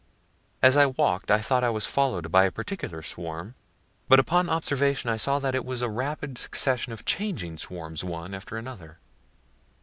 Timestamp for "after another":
8.33-8.97